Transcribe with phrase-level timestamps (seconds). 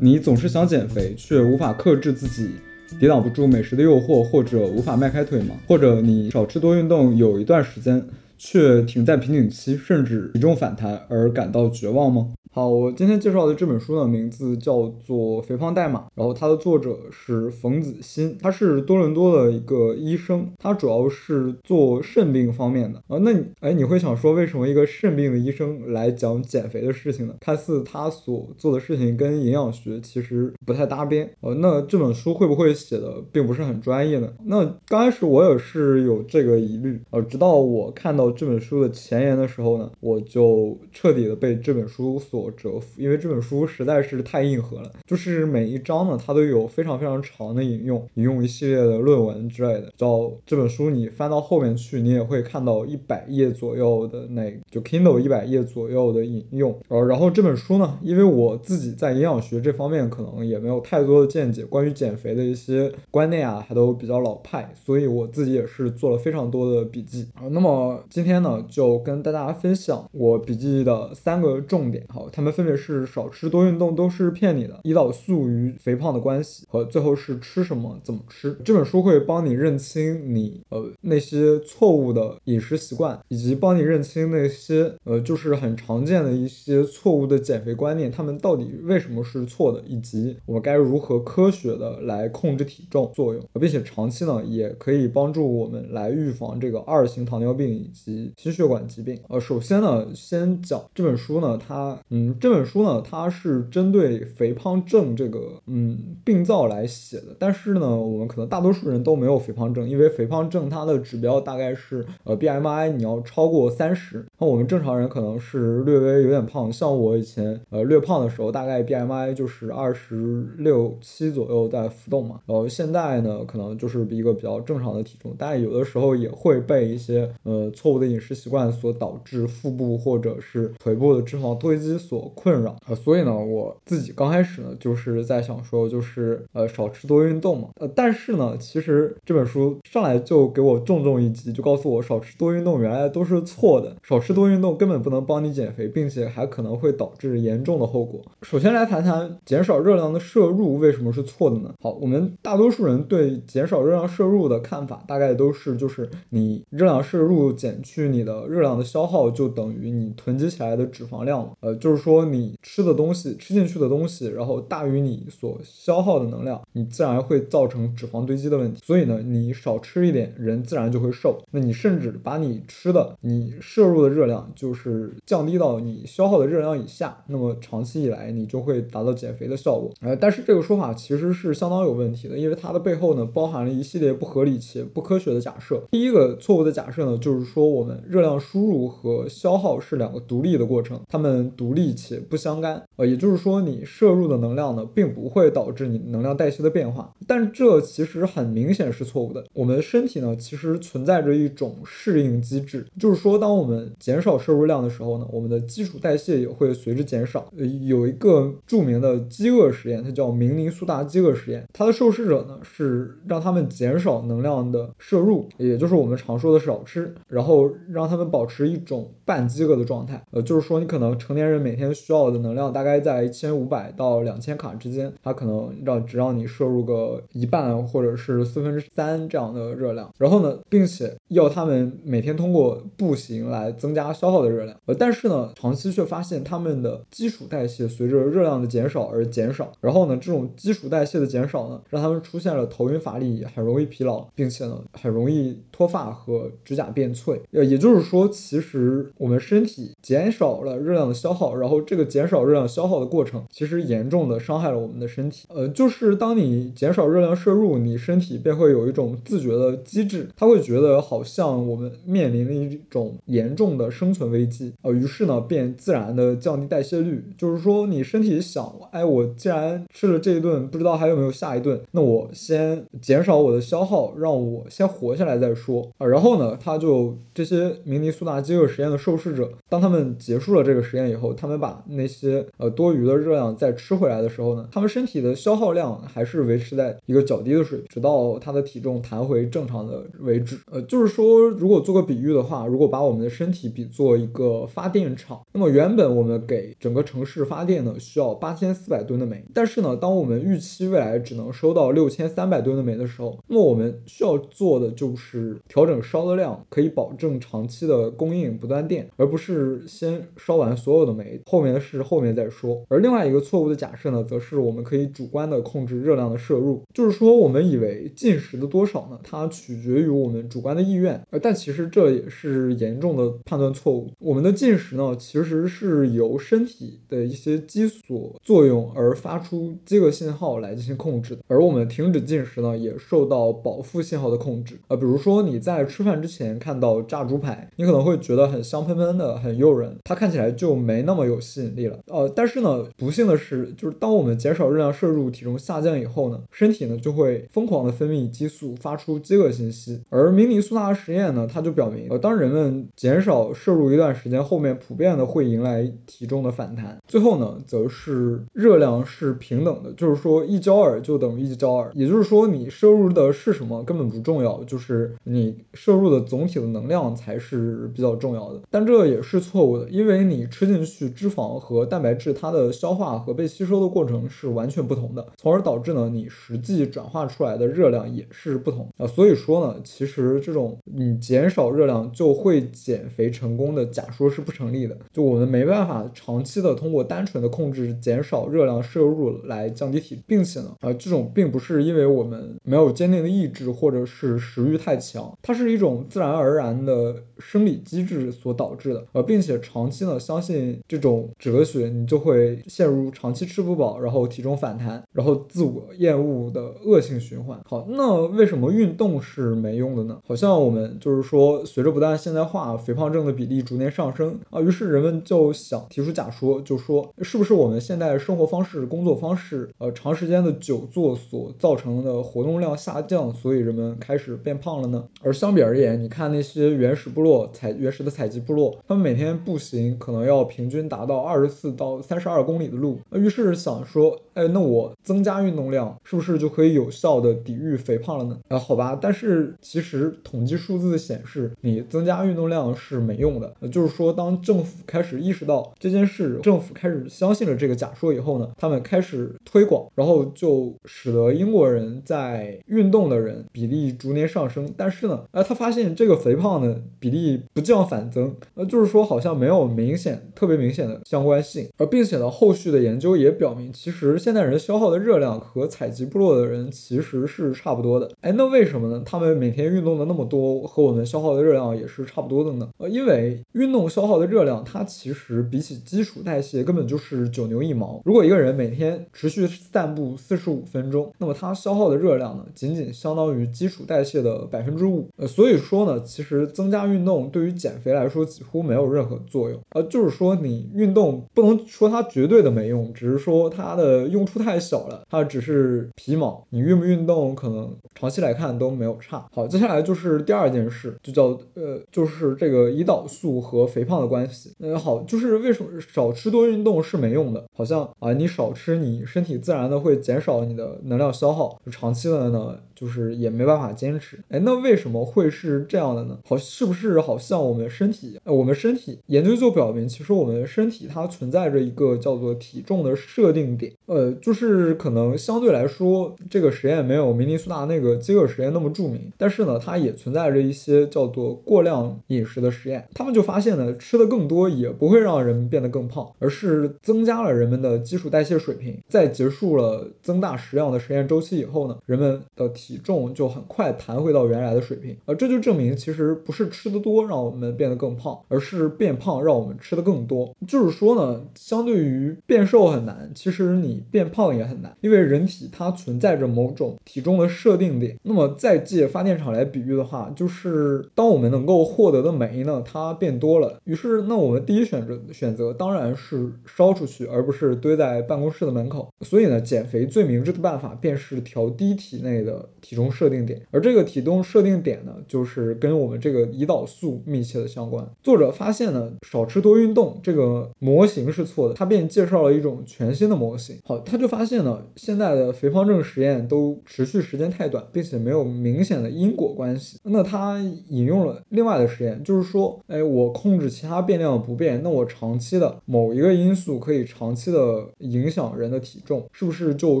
[0.00, 2.50] 你总是想减肥，却无法克制自己，
[2.98, 5.56] 抵挡不住美食的诱惑，或者无法迈开腿吗？
[5.66, 8.02] 或者你少吃多运动有一段时间，
[8.38, 12.32] 却停在瓶颈期，甚至体重反弹而感到绝望吗？
[12.50, 23.18] 好，我今天介绍的这本书呢，名字叫做《肥胖代码》，然后它的作者是冯子欣，他是多伦多的一个医生，他主要是做肾病方面的啊。
[23.20, 27.34] 那你哎，你会想说，为什么一个肾病的医生来讲减肥的事情呢？
[27.40, 34.32] 看似他所做的事情跟营养学其实不太搭边呃，那这本书会不会写的并不是很专业呢？
[34.46, 42.37] 那刚开始我也是有这个疑虑呃，直到我看到这本书的前言的时候呢，我就彻底的被这本书所。
[42.52, 49.92] 折服，因为这本书实在是太硬核了，就是每一章呢，它都有非常非常长的引用，引用一系列的论文之类的。
[49.98, 56.78] 到这本书你翻到后面去，你也会看到一百页左右的那就 Kindle 一百页左右的引用。
[56.88, 67.48] 呃，然后这本书呢，因为我自己在营养学这方面可能也没有太多的见解，关于减肥的一些观念啊，还都比较老派，所以我自己也是做了非常多的笔记啊。
[67.50, 72.27] 那么今天呢，就跟大家分享我笔记的三个重点，好。
[72.32, 78.56] 他们分别是少吃多运动都是骗你的，胰岛素与肥胖的关系，和最后是吃什么怎么吃。
[78.64, 99.18] 这本书会帮你认清你呃那些错误的饮食习惯，以及帮你认清那些呃就是很常见的一些错误的减肥观念，他们到底为什么是错的，以及我们该如何科学的来控制体重作用，并且长期呢也可以帮助我们来预防这个二型糖尿病以及心血管疾病。
[99.28, 101.98] 呃，首先呢，先讲这本书呢，它。
[102.18, 132.32] 嗯这本书呢，它是针对肥胖症这个嗯病灶来写的，但是呢，我们可能大多数人都没有肥胖症，因为肥胖症它的指标大概是呃 BMI 你要超过三十，那我们正常人可能是略微有点胖，像我以前呃略胖的时候，大概 BMI 就是二十六七左右在浮动嘛，然后现在呢，可能就是一个比较正常的体重，但有的时候也会被一些呃错误的饮食习惯所导致腹部或者是腿部的脂肪堆积所。
[132.34, 137.68] 困扰呃，所以呢，我自己刚开始呢，就是在想说，就是呃，少吃多运动嘛。
[137.80, 148.20] 呃，但是呢，其实这本书上来就给我重重一击，就告诉我少吃多运动原来都是错的，少吃多运动根本不能帮你减肥，并且还可能会导致严重的后果。
[148.42, 151.72] 首先来谈谈减少热量的摄入为什么是错的呢？
[151.82, 161.52] 好，我们大多数人对减少热量摄入的看法，大概都是就是你热量摄入减去你的热量的消耗，就等于你囤积起来的脂肪量了。
[161.60, 162.28] 呃，就是说。
[162.28, 168.82] 你吃的东西吃进去的东西，然后大于你所消耗的能量，你自然会造成脂肪堆积的问题。
[168.84, 171.42] 所以呢，你少吃一点，人自然就会瘦。
[171.50, 179.90] 那你甚至把你吃的、你摄入的热量，就是降低到你消耗的热量以下，那么长期以来你就会达到减肥的效果。
[180.02, 185.82] 呃，但是这个说法其实是相当有问题的，因为它的背后呢，包含了一系列不合理且不科学的假设。
[185.90, 191.87] 第一个错误的假设呢，就是说我们热量输入和消耗是两个独立的过程，它们独立。
[191.94, 199.44] 且不相干，呃，也就是说，你摄入的能量呢，并不会导致你能量代谢的变化，但这其实很明显是错误的。
[199.52, 207.52] 我们身体呢，其实存在着一种适应机制，就是说，当我们减少摄入量的时候呢，我们的基础代谢也会随之减少。
[207.86, 220.22] 有一个著名的饥饿实验，它叫明尼苏达饥饿实验，它的受试者呢是让他们减少能量的摄入，也就是我们常说的少吃，然后让他们保持一种半饥饿的状态。
[220.30, 255.46] 呃，就是说，你可能成年人每天需要的能量大概在一千五百到两千卡之间，它可能让只让你摄入个一半或者是四分之三这样的热量，然后呢，并且要他们每天通过步行来增加消耗的热量，呃，但是呢，长期却发现他们的基础代谢随着热量的减少而减少，然后呢，这种基础代谢的减少呢，让他们出现了头晕乏力，很容易疲劳，并且呢，很容易脱发和指甲变脆，呃，也就是说，其实我们身体减少了热量的消耗，然后然后这个减少热量消耗的过程，其实严重的伤害了我们的身体。
[255.54, 264.72] 呃，就是当你减少热量摄入，你身体便会有一种自觉的机制，它会觉得好像我们面临了一种严重的生存危机。
[264.80, 267.22] 呃，于是呢，便自然的降低代谢率。
[267.36, 275.86] 就是说，你身体想，哎，我既然吃了这一顿，不知道还有没有下一顿，那我先减少我的消耗，让我先活下来再说。
[275.98, 290.58] 啊，然后呢，他就这些明尼苏达饥饿实验的受试者，当他们结束了这个实验以后，他们把那些呃多余的热量再吃回来的时候呢，他们身体的消耗量还是维持在一个较低的水平，直到他的体重弹回正常的为止。
[290.70, 312.82] 呃，就是说，如果做个比喻的话，如果把我们的身体比作一个发电厂，那么原本我们给整个城市发电呢，需要八千四百吨的煤，但是呢，当我们预期未来只能收到六千三百吨的煤的时候，那么我们需要做的就是调整烧的量，可以保证长期的供应不断电，而不是先烧完所有的煤，后面的事后面再说。
[312.88, 324.10] 而另外一个错误的假设呢，则是我们可以主观的控制热量的摄入，就是说我们以为进食的多少呢，它取决于我们主观的意愿，而但其实这也是严重的判断错误。
[324.18, 334.78] 我们的进食呢，其实是由身体的一些激素作用而发出饥饿信号来进行控制的，而我们停止进食呢，也受到饱腹信号的控制。
[334.88, 341.98] 呃，比如说你在吃饭之前看到炸猪排，你可能会觉得很香喷喷的，很诱人，它看起来就没那么有吸引力了。
[342.06, 350.00] 呃，但是呢，不幸的是，就是当我们减少热量摄入，体重下降以后呢，身体呢就会疯狂的分泌激素，发出饥饿信息。
[350.08, 356.98] 而明尼苏达实验呢，它就表明，呃，当人们减少摄入一段时间，后面普遍的会迎来体重的反弹。
[357.06, 368.60] 最后呢，则是热量是平等的，就是说一焦耳就等于一焦耳，也就是说你摄入的是什么根本不重要，就是你摄入的总体的能量才是比较重要的。
[368.70, 379.04] 但这也是错误的，因为你吃进去脂肪和蛋白质，它的消化和被吸收的过程是完全不同的，从而导致呢你实际转化出来的热量也是不同啊。
[379.06, 407.58] 所以说呢，其实这种你减少热量就会减肥成功的假说是不成立的，就我们没办法长期的通过单纯的控制减少热量摄入来降低体，并且呢，啊这种并不是因为我们没有坚定的意志或者是食欲太强，它是一种自然而然的生理机制所导致的，呃，并且长期呢相信这种种哲学，你就会陷入长期吃不饱，然后体重反弹，然后自我厌恶的恶性循环。
[407.64, 410.18] 好，那为什么运动是没用的呢？
[410.26, 425.04] 好像我们就是说，随着不断现代化，肥胖症的比例逐年上升啊，于是人们就想提出假说，就说是不是我们现代生活方式、工作方式，呃，长时间的久坐所造成的活动量下降，所以人们开始变胖了呢？
[425.22, 438.36] 而相比而言，你看那些原始部落采原始的采集部落，他们每天步行可能要平均达达到二十四到三十二公里的路，于是想说，哎，那我增加运动量，是不是就可以有效的抵御肥胖了呢？
[438.48, 443.54] 啊，好吧，但是其实统计数字显示，你增加运动量是没用的。
[443.70, 454.68] 就是说，当政府开始意识到这件事，政府开始相信了这个假说以后呢，他们开始推广，然后就使得英国人在运动的人比例逐年上升。
[454.76, 461.68] 但是呢，哎，他发现这个肥胖的比例不降反增，呃，就是说好像没有明显、特别明显的相关性。
[461.76, 468.10] 而并且呢，后续的研究也表明，其实现代人消耗的热量和采集部落的人其实是差不多的。
[468.22, 469.02] 哎，那为什么呢？
[469.04, 472.68] 他们每天运动的那么多，和我们消耗的热量也是差不多的呢？
[472.78, 478.00] 呃，因为运动消耗的热量，它其实比起基础代谢根本就是九牛一毛。
[478.04, 485.08] 如果一个人每天持续散步四十五分钟，那么他消耗的热量呢，仅仅相当于基础代谢的百分之五。
[485.16, 489.60] 呃，所以说呢，其实增加运动对于减肥来说几乎没有任何作用。
[489.70, 496.46] 呃，就是说你运动不能说它绝对的没用，只是说它的用处太小了，它只是皮毛。
[496.50, 499.26] 你运不运动，可能长期来看都没有差。
[499.32, 504.52] 好，接下来就是第二件事，就叫呃，就是这个胰岛素和肥胖的关系。
[504.60, 507.44] 呃，好，就是为什么少吃多运动是没用的？
[507.52, 514.18] 好像啊，你少吃，你身体自然的会减少你的能量消耗，就长期的呢，就是也没办法坚持。
[514.28, 516.18] 哎，那为什么会是这样的呢？
[516.24, 523.72] 好，是不是好像我们身体，呃，我们身体研究就表明，其实我们身体它存在着一个叫做体重的设定点。
[523.86, 532.86] 呃，就是可能相对来说，这个实验没有明尼苏达那个饥饿实验那么著名，但是呢，它也存在着一些叫做过量饮食的实验。
[532.94, 538.76] 他们就发现呢，吃的更多也不会让人们变得更胖，而是增加了人们的基础代谢水平。
[538.88, 544.94] 在结束了增大食量的实验周期以后呢，人们的体体重就很快弹回到原来的水平。
[545.06, 550.30] 而，这就证明其实不是吃的多让我们变得更胖，而是变胖让我们吃的更多。
[550.46, 557.96] 就是说呢，相对于变瘦很难，其实你变胖也很难，因为人体它存在着某种体重的设定点。
[558.02, 568.92] 那么再借发电厂来比喻的话，就是当我们能够获得的煤呢，它变多了，于是那我们第一选择选择当然是烧出去，而不是堆在办公室的门口。
[569.00, 577.86] 所以呢，减肥最明智的办法便是调低体内的体重设定点，而这个体重设定点呢，就是跟我们这个胰岛素密切的相关。
[578.02, 583.56] 作者发现呢，少吃多运动这个模型是错的，他便介绍了一种全新的模型。
[583.64, 589.78] 好，他就发现呢，现在的肥胖症实验都持续时间太短，并且没有明显的因果关系。
[589.84, 590.38] 那他
[590.68, 599.80] 引用了另外的实验，就是说，哎，我控制其他变量不变，那我长期的某一个因素可以长期的影响人的体重，是不是就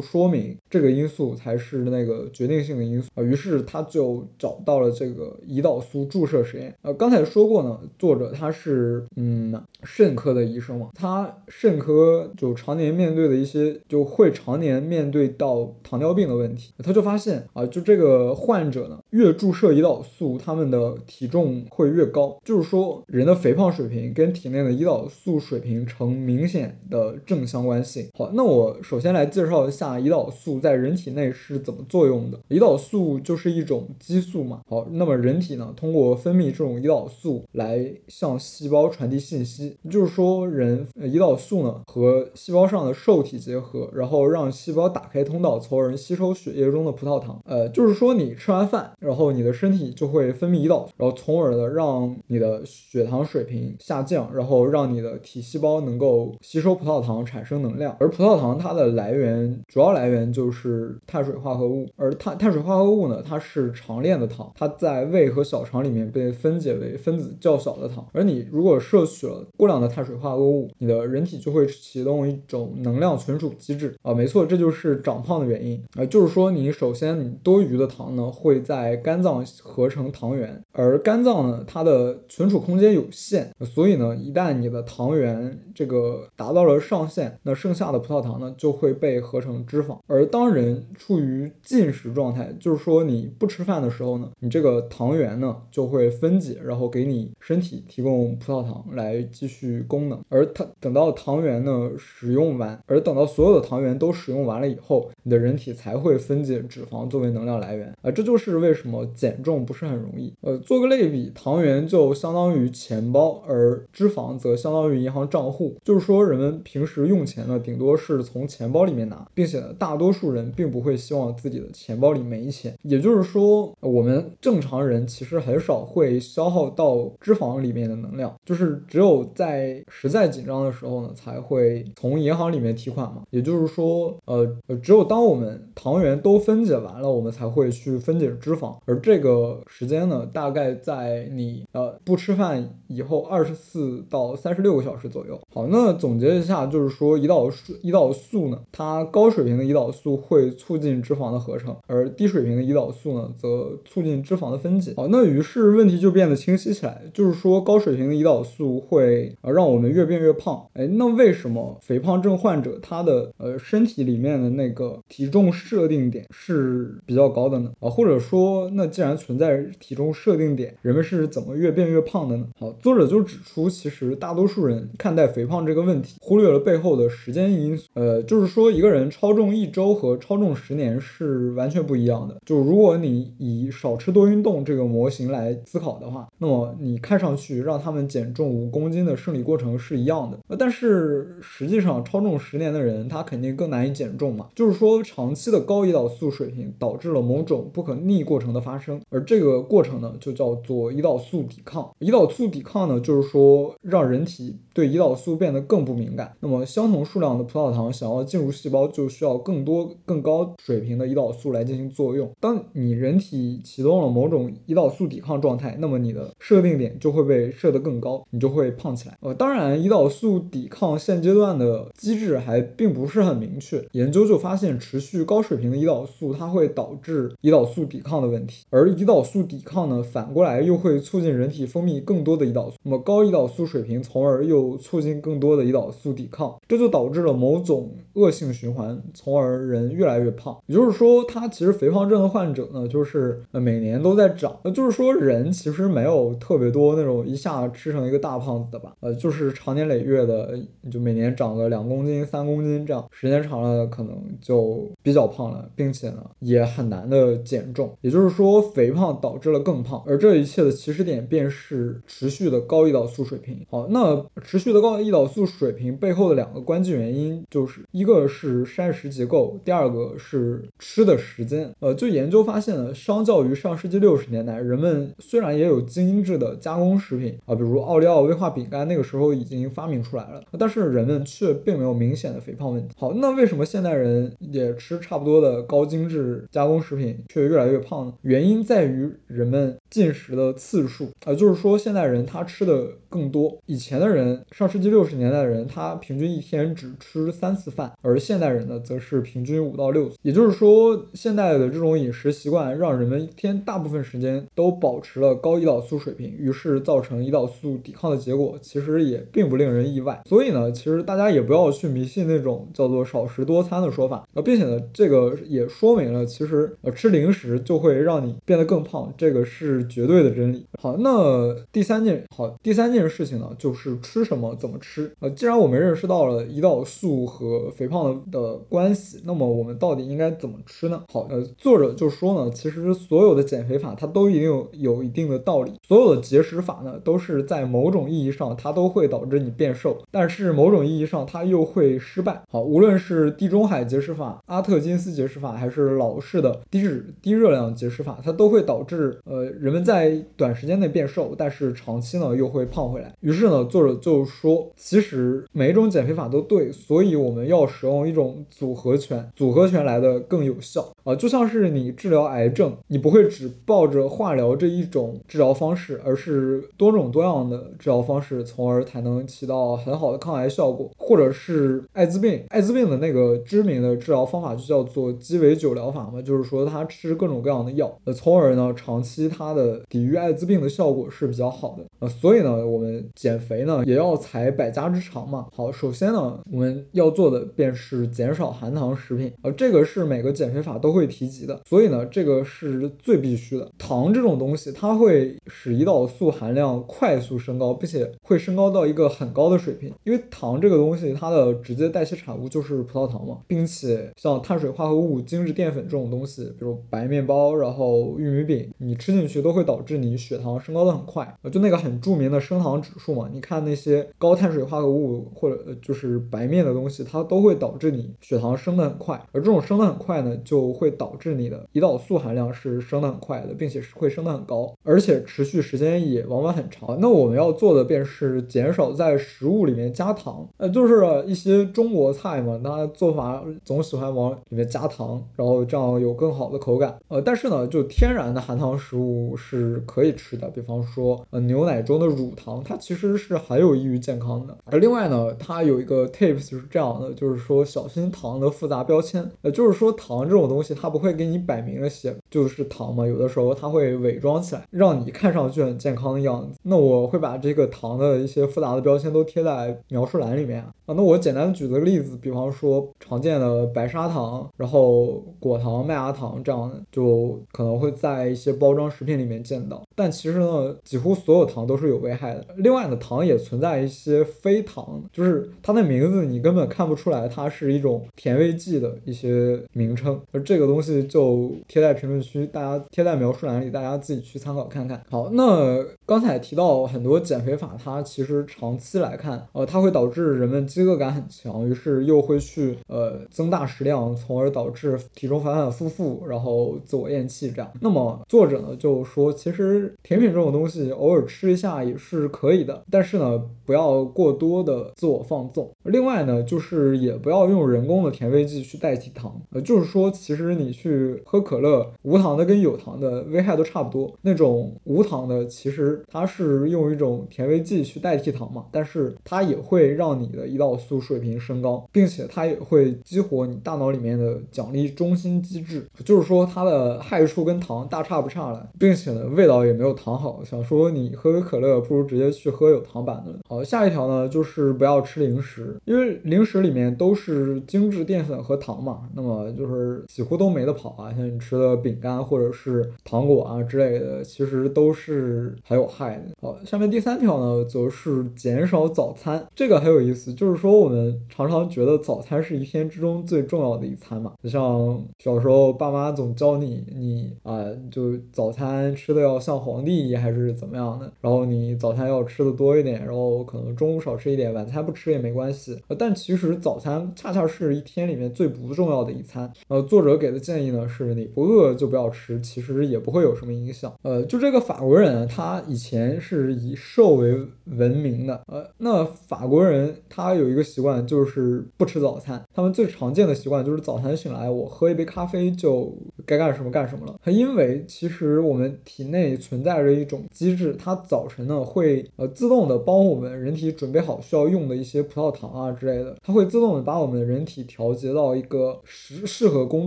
[0.00, 3.22] 说明这个因素才是那个决定性的因素啊？
[3.22, 6.74] 于是他就找到了这个胰岛素注射实验。
[6.82, 28.08] 呃，刚才说过呢，作者他是嗯肾科的医生嘛，他肾科就常年面对的一些就会常年面对到糖尿病的问题，他就发现啊，就这个患者呢，越注射胰岛素，他们的体重会越高，就是说人的肥胖水平跟体内的胰岛素水平呈明显的正相关性。
[28.14, 32.38] 好，那我首先来介绍一下胰岛素在人体内是怎么作用的。
[32.48, 34.60] 胰岛素就是一种激素嘛。
[34.68, 47.40] 好，那么人体呢，通过分泌这种胰岛素来向细胞传递信息，就是说人胰岛素呢和细胞上的受体结合，然后让细胞打开通道，从而吸收血液中的葡萄糖。
[47.44, 57.96] 呃，就是说你吃完饭，然后你的身体就会分泌胰岛素，然后从而的让你的血糖水平下降，然后让你的体细胞能够吸收葡萄糖，产生能量。
[58.00, 68.06] 而葡萄糖它的来源主要来源就是碳水化合物，而碳碳水化合物呢，它是长链的糖，它在胃和小肠里面被分解为分子较小的糖。
[68.12, 89.98] 而你如果摄取了过量的碳水化合物，你的人体就会启动一种能量存储机制啊，没错，这就是长胖的原因啊，就是说你首先你多余的糖呢会在肝脏合成糖原，而肝脏呢它的存储空间有限，所以呢一旦你的糖原这个达到了上限，那剩下的葡萄糖呢就会被合成脂肪。
[90.06, 100.20] 而当人处于进食状态，就是说你不吃饭的时候呢，你这个糖原呢就会分解，然后给你身体提供葡萄糖来继续功能。
[100.28, 107.92] 而它等到糖原呢使用完，而等到所有的糖原都使用完了以后，你的人体才会分解脂肪作为能量来源。
[108.02, 110.32] 啊，这就是为什么减重不是很容易。
[110.40, 115.74] 呃，做个类比，糖原就相当于钱包，而脂肪则相当于银行账户。
[115.84, 122.74] 就是说，人们平时用钱呢，顶多是从钱包里面拿，并且呢，大多数人并不会希望自己的钱包里没钱。
[122.82, 133.22] 也就是说，我们正常人其实很少会消耗到脂肪里面的能量，就是只有在实在紧张的时候呢，才会从银行里面提款嘛。
[133.30, 134.46] 也就是说，呃，
[134.82, 145.38] 只有当我们糖原都分解完了，我们才会去分解脂肪，而这个时间呢，大概在你呃不吃饭以后二十四到三十六个小时左右。
[145.52, 154.94] 好，那总结一下，就是说胰岛素胰岛素呢，它高水平的胰岛素会促进脂肪的合成，而低水平的胰岛素呢，则促进脂肪的分解。
[154.96, 160.66] 好，那于是问题就变得清晰起来，就是说高水平的胰岛素会呃让我们越变越胖。
[160.72, 167.70] 哎，那为什么肥胖症患者他的呃身体里面的那个体重设定点是比较高的呢？
[167.80, 172.46] 啊，或者说那既然存在体重设定点，人们是怎么越变越胖的呢？
[172.58, 177.88] 好，作者就指出，其实大多数人看待肥胖这个问题，忽略了背后的时间因素。
[177.94, 182.36] 呃，就是说，一个人超重一周和超重十年是完全不一样的。
[182.46, 190.56] 就如果你以少吃多运动这个模型来思考的话，那么你看上去让他们减重五公斤的生理过程是一样的。
[190.56, 194.48] 但是实际上，超重十年的人他肯定更难以减重嘛。
[194.54, 201.88] 就是说，长期的高胰岛素水平导致了某种不可逆过程的发生，而这个过程呢，就叫做胰岛素抵抗。
[202.00, 206.32] 胰岛素抵抗呢，就是说让人体对胰岛素变得更不敏感。
[206.38, 212.30] 那么，相同数量的葡萄糖想要进入细胞，就需要更多、更高水平的胰岛素来进行作用。
[212.38, 219.18] 当你人体启动了某种胰岛素抵抗状态，那么你的设定点就会被设得更高，你就会胖起来。
[219.20, 223.84] 呃，当然，胰岛素抵抗现阶段的机制还并不是很明确。
[223.90, 232.76] 研究就发现，持续高水平的胰岛素它会导致胰岛素抵抗的问题，而胰岛素抵抗呢，反过来又会促进人体分泌更多的胰岛素。
[232.84, 240.56] 那么高胰岛素水平，从而又促进更多的胰岛素抵抗，这就导致了某种恶性循环，从而人越来越胖。
[240.66, 244.56] 也就是说，他其实肥胖症的患者呢，就是呃每年都在长。
[244.62, 248.92] 呃就是说，人其实没有特别多那种一下吃成一个大胖子的吧？
[249.00, 250.58] 呃，就是长年累月的，
[250.90, 257.92] 就每年长个两公斤、三公斤这样，时间长了可能就比较胖了，并且呢也很难的减重。
[258.00, 263.64] 也就是说，肥胖导致了更胖，而这一切的起始点便是持续的高胰岛素水平。
[263.70, 271.70] 好，那持持续的高胰岛素水平背后的两个关键原因，就是一个是膳食结构，第二个是吃的时间。
[271.78, 282.96] 呃，就研究发现呢，相较于上世纪六十年代，人们虽然也有精致的加工食品啊，比如奥利奥、威化饼干，那个时候已经发明出来了，但是人们却并没有明显的肥胖问题。
[282.98, 288.12] 好，那为什么现代人也吃差不多的高精致加工食品，却越来越胖呢？
[288.22, 293.56] 原因在于人们进食的次数啊，就是说现代人他吃的更多。
[293.66, 300.16] 以前的人，上世纪六十年代的人，他平均一天只吃三次饭，而现代人呢，则是平均五到六次。
[300.22, 310.20] 也就是说，现代的这种饮食习惯让人们一天大部分时间都保持了高胰岛素水平，于是造成胰岛素抵抗的结果，其实也并不令人意外。
[310.26, 320.66] 所以呢，其实大家也不要去迷信那种叫做少食多餐的说法呃，并且呢，这个也说明了，其实呃吃零食就会让你变得更胖，这个是绝对的真理。
[320.80, 325.10] 好，那第三件好，第三件事情呢，就是吃什么，怎么吃。
[325.20, 331.02] 呃，既然我们认识到了胰岛素和肥胖的的关系，那么我们到底应该怎么吃呢？
[331.12, 342.42] 好，呃，作者就说呢，其实所有的减肥法它都一定有有一定的道理，所有的节食法呢，都是在某种意义上它都会导致你变瘦，但是某种意义上它又会失败。
[342.50, 353.14] 好，无论是地中海节食法、阿特金斯节食法，还是老式的低脂低热量节食法，它都会导致呃人们在短时间内变瘦，但是长期呢又会胖回来。
[353.20, 361.14] 于是呢，作者就就说，其实每一种减肥法都对，所以我们要使用一种组合拳，组合拳来的更有效啊。
[361.14, 370.90] 就像是你治疗癌症，你不会只抱着化疗这一种治疗方式，而是多种多样的治疗方式，从而才能起到很好的抗癌效果。
[370.96, 381.84] 或者是艾滋病，艾滋病的那个知名的治疗方法就叫做鸡尾酒疗法嘛，就是说他吃各种各样的药，呃，从而呢长期他的抵御艾滋病的效果是比较好的。
[382.00, 385.46] 呃，所以呢，我们减肥呢也要采百家之长嘛。
[385.52, 393.70] 好，首先呢，我们要做的便是减少含糖食品，呃，这个是每个减肥法都会提及的，所以呢，这个是最必须的。
[393.78, 426.98] 糖这种东西，它会使胰岛素含量快速升高，并且会升高到一个很高的水平，因为糖这个东西，它的直接代谢产物就是葡萄糖嘛，并且像碳水化合物、精制淀粉这种东西，比如白面包，然后玉米饼，你吃进去都会导致你血糖升高的很快，就那个很著名的升糖指数嘛，你看那些高碳水化合物或者就是白面的东西，它都会导致你血糖升得很快，而这种升得很快呢，就会导致你的胰岛素含量是升得很快的，并且是会升得很高，而且持续时间也往往很长。
[427.00, 436.96] 那我们要做的便是减少在食物里面加糖，呃，就是一些中国菜嘛，它做法总喜欢往里面加糖，然后这样有更好的口感。
[437.08, 444.56] 呃，但是呢，就天然的含糖食物是可以吃的，比方说呃牛奶中的乳糖，它其实是含有一于健康的。
[444.66, 456.58] 而另外呢，它有一个 tips 是这样的，就是说小心糖的复杂标签，呃，就是说糖这种东西它不会给你摆明了写就是糖嘛，有的时候它会伪装起来，让你看上去很健康的样子。
[456.62, 460.94] 那我会把这个糖的一些复杂的标签都贴在描述栏里面啊。
[460.96, 469.82] 那我简单举个例子，比方说常见的白砂糖，然后果糖、麦芽糖这样，就可能会在一些包装食品里面见到。
[469.94, 472.44] 但其实呢，几乎所有糖都是有危害的。
[472.56, 480.18] 另外呢，糖也存在一些非糖，就是它的名字你根本看不出来，它是一种甜味剂的一些名称。
[480.32, 485.02] 而这个东西就贴在评论区，大家贴在描述栏里，大家自己去参考看看。
[485.10, 497.68] 好，那刚才提到很多减肥法，它其实长期来看，呃，它会导致人们饥饿感很强，于是又会去呃增大食量，从而导致体重反反复复，然后自我厌弃这样。
[497.80, 505.68] 那么作者呢就说，其实甜品这种东西偶尔吃一下也是可以的，但是呢不要过多的自我放纵。
[505.82, 514.14] 另外呢就是也不要用人工的甜味剂去代替糖，呃就是说其实你去喝可乐，无糖的跟有糖的危害都差不多。
[514.22, 530.42] 那种无糖的其实它是用一种甜味剂去代替糖嘛，但是它也会让你的胰岛素水平升高，并且它也会激活你大脑里面的奖励中心机制，就是说它的害处跟糖大差不差了，并且呢味道也没有糖好。
[530.44, 533.34] 想说你喝杯可乐，不如直接去喝有糖版的。
[533.48, 541.12] 好，下一条呢就是不要吃零食，因为零食里面都是精致淀粉和糖嘛，那么就是几乎都没得跑啊。
[541.14, 546.24] 像你吃的饼干或者是糖果啊之类的，其实都是很有害的。
[546.40, 565.78] 好，下面第三条呢则是减少早餐，这个很有意思，就是说我们常常觉得早餐是一天之中最重要的一餐嘛，就像小时候爸妈总教你，你啊就早餐吃的要像皇帝还是怎么样的，然后你早餐要吃的多一点，然后可能中午少吃一点，晚餐不吃也没关系。
[565.96, 569.50] 但其实早餐恰恰是一天里面最不重要的一餐。
[569.68, 573.92] 呃，作者给的建议呢是，你不饿就不要吃，其实也不会有什么影响。
[574.02, 578.40] 呃，就这个法国人，他以前是以瘦为闻名的。
[578.46, 587.14] 呃，那法国人他有有一个习惯就是不吃早餐，他们最常见的习惯就是早餐醒来我喝一杯咖啡就该干什么干什么了。
[587.22, 599.86] 他因为其实我们体内存在着一种机制，它早晨呢会呃自动的帮我们人体准备好需要用的一些葡萄糖啊之类的，它会自动的把我们人体调节到一个适适合工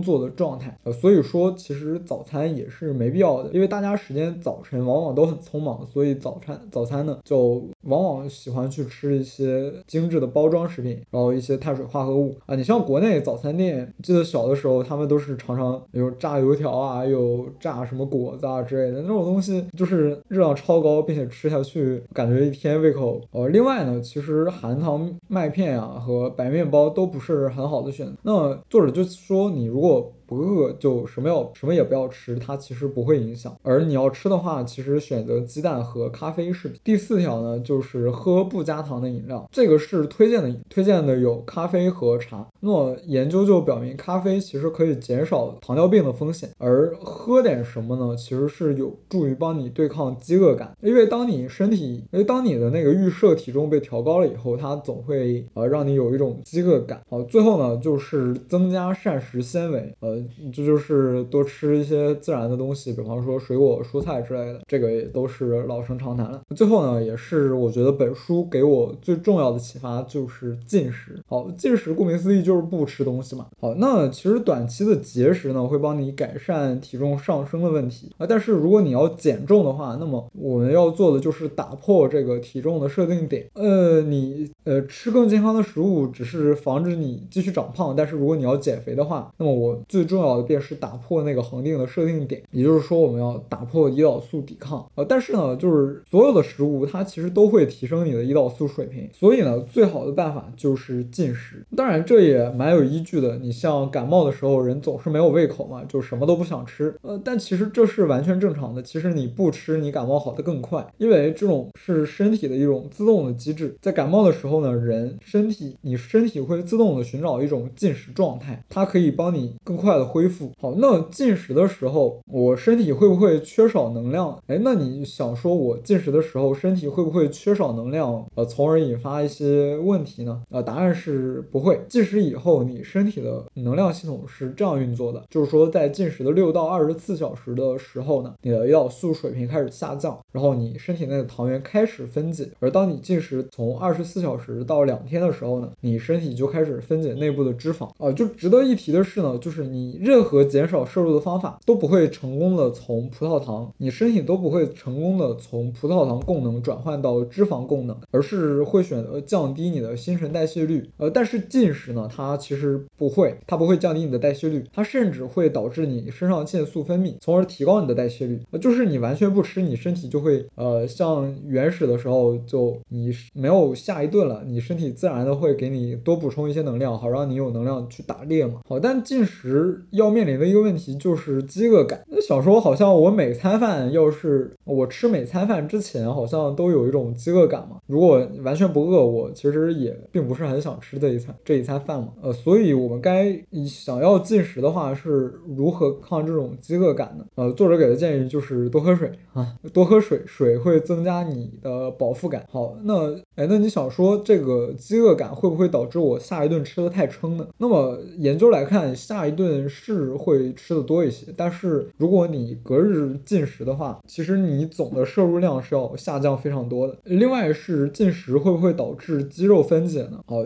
[0.00, 0.78] 作的状态。
[0.84, 12.54] 呃，所以说其实早餐也是没必要的，因为大家时间早晨往往都很匆忙，所以早餐早餐呢就往往喜欢去吃一些精致的包装食品，然后一些碳水化合物啊。
[12.54, 23.20] 你像国内早餐店，记得小的时候他们都是常常有炸油条啊，有炸什么果子啊之类的那种东西，就是热量超高，并且吃下去感觉一天胃口。
[23.32, 28.12] 呃，另外呢，其实含糖麦片啊和白面包都不是很好的选择。
[28.22, 33.54] 那作者就说，你如果不饿就什么要什么也不要吃，它其实不会影响。
[33.62, 36.72] 而你要吃的话，其实选择鸡蛋和咖啡是。
[36.82, 42.46] 第四条呢，就是喝不加糖的饮料，这个是推荐的，推荐的有咖啡和茶。
[42.60, 50.72] 那么研究就表明，咖啡其实可以减少糖尿病的风险，而喝点什么呢，其实是有助于帮你对抗饥饿感。
[50.80, 57.02] 因为当你身体，因为当你的那个预设体重被调高了以后，它总会呃让你有一种饥饿感。
[57.10, 60.21] 好，最后呢，就是增加膳食纤维，呃。
[60.52, 66.40] 这就是多吃一些自然的东西，比方说水果、蔬菜之类的，这个也都是老生常谈了。
[66.54, 71.18] 最后呢，也是我觉得本书给我最重要的启发就是进食。
[71.26, 73.46] 好，进食顾名思义就是不吃东西嘛。
[73.60, 78.26] 好，那其实短期的节食呢，会帮你改善体重上升的问题啊。
[78.26, 83.46] 但是如果你要减重的话，那么我们要做的就是打破这个体重的设定点。
[83.54, 94.86] 呃，你呃吃更健康的食物只是防止你继续长胖，但是如果你要减肥的话，那么我最重要的便是打破那个恒定的设定点，也就是说我们要打破胰岛素抵抗。
[94.94, 101.64] 呃，但是呢，就是所有的食物它其实都会提升你的胰岛素水平，所以呢，最好的办法就是进食。
[101.74, 106.94] 当然这也蛮有依据的，你像感冒的时候，人总是没有胃口嘛，就什么都不想吃。
[107.00, 108.82] 呃，但其实这是完全正常的。
[108.82, 113.74] 其实你不吃，你感冒好的更快，因为这种是身体的一种自动的机制。
[113.80, 120.01] 在感冒的时候呢，人身体你身体会自动的寻找一种进食状态，它可以帮你更快的。
[120.04, 124.38] 恢复好，那进食的时候，我身体会不会缺少能量？
[124.46, 128.24] 哎，那你想说，我进食的时候，身体会不会缺少能量？
[128.34, 130.42] 呃，从而引发一些问题呢？
[130.50, 131.80] 呃，答案是不会。
[131.88, 142.48] 进食以后，你身体的能量系统是这样运作的，就是说，在进食的六到二十四小时的时候呢，你的胰岛素水平开始下降，然后你身体内的糖原开始分解。
[142.60, 147.88] 而当你进食从二十四小时到两天的时候呢，你身体就开始分解内部的脂肪。
[147.98, 149.81] 啊，就值得一提的是呢，就是你。
[149.82, 160.88] 你任何减少摄入的方法都不会成功的从葡萄糖，你身体都不会成功的从葡萄糖供能转换到脂肪供能，而是会选择降低你的新陈代谢率。
[160.98, 168.40] 呃，但是进食呢，它其实不会，它不会降低你的代谢率，它甚至会导致你肾上腺素分泌，从而提高你的代谢率。
[168.52, 178.60] 呃，就是你完全不吃，你身体就会呃像原始的时候，就你没有下一顿了，你身体自然的会给你多补充一些能量，好让你有能量去打猎嘛。
[178.68, 179.71] 好，但进食。
[179.90, 182.02] 要面临的一个问题就是饥饿感。
[182.08, 187.78] 那小时候好像我每餐饭要是我吃每餐饭之前，好像都有一种饥饿感嘛。
[187.86, 192.08] 如果完全不饿，我其实也并不是很想吃这一餐这一餐饭嘛。
[192.22, 197.24] 呃，所以我们该想要进食的话，是如何抗这种饥饿感呢？
[197.34, 202.46] 呃，作者给的建议就是多喝水啊，多喝水，水会增加你的饱腹感。
[202.50, 207.46] 好，那哎，那你想说这个饥饿感会不会导致我下一顿吃的太撑呢？
[207.58, 216.96] 那么研究来看，下一顿是会吃的多一些，但是如果你隔日进食的话，其实你你总的摄入量是要下降非常多的。
[217.04, 220.20] 另外是进食会不会导致肌肉分解呢？
[220.26, 220.44] 好，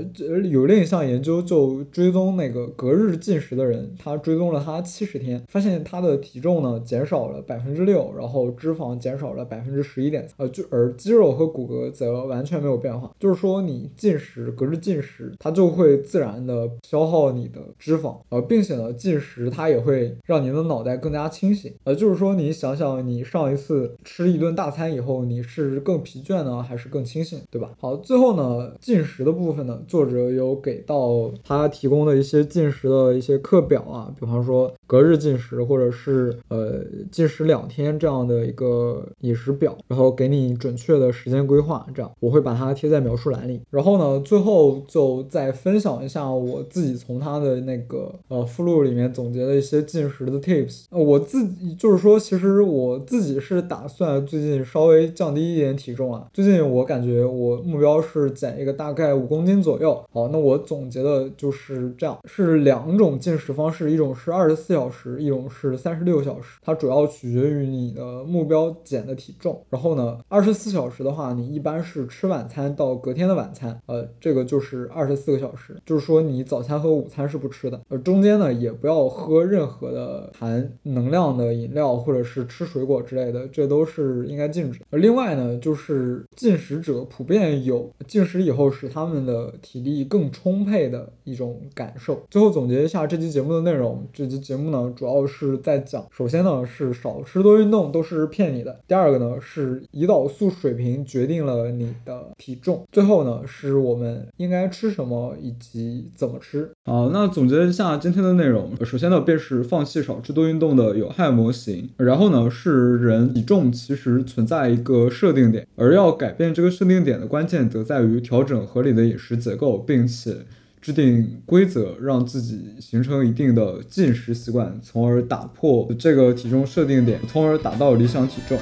[0.50, 13.10] 有另一项研究就追踪那个隔日进食的人，他追踪了他七十天，发现他的体重呢减少了百分之六，然后脂肪减少了百分之十一点，呃，就而肌肉和骨骼则完全没有变化。
[13.18, 21.72] 就是说你进食隔日进食，它就会自然的消耗你的脂肪，呃，并且呢，进食它也会让你的脑袋更加清醒。
[21.84, 27.70] 呃，就是说你想想，你上一次吃一顿大餐以后，你是更疲倦呢，还是更清醒，对吧？
[27.78, 41.86] 好，最后呢，进食的部分呢，作者有给到他提供的一些进食的一些课表啊，比方说隔日进食，或者是呃进食两天这样的一个饮食表，然后给你准确的时间规划。
[41.94, 43.60] 这样我会把它贴在描述栏里。
[43.70, 50.84] 然后呢，最后就再分享一下我自己从他的那个呃附录里面总结的一些进食的 tips。
[50.90, 56.28] 呃，我自己就是说，其实我自己是打算最近稍微降低一点体重了。
[56.32, 60.02] 最近我感觉我目标是减一个大概五公斤左右。
[60.12, 66.58] 好，那我总结的就是这样，是两种进食方式，一种是二十四小时，一种是三十六小时。
[66.62, 69.60] 它主要取决于你的目标减的体重。
[69.68, 84.80] 然后呢，二十四小时的话，你一般是吃晚餐到隔天的晚餐，呃，这个就是二十四个小时，就是说你早餐和午餐是不吃的，呃，中间呢也不要喝任何的含能量的饮料或者是吃水果之类的，这都都是应该禁止。
[84.88, 92.22] 而另外呢，就是进食者普遍有进食以后使他们的体力更充沛的一种感受。
[92.30, 106.70] 最后总结一下这期节目的内容，这期节目呢主要是在讲，首先呢是少吃多运动都是骗你的，第二个呢是胰岛素水平决定了你的体重，最后呢是我们应该吃什么以及怎么吃。
[106.86, 120.36] 好，那总结一下今天的内容，首先呢便是放弃少吃多运动的有害模型，然后呢是人体重其实存在一个设定点，而要改变这个设定点的关键则在于调整合理的饮食结构，并且
[120.80, 128.58] 制定规则，让自己形成一定的进食习惯，从而打破这个体重设定点，从而达到理想体重。